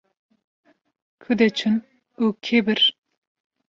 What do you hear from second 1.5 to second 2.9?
çûn û kê bir?